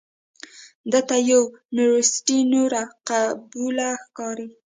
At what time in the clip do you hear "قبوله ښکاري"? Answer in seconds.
3.07-4.49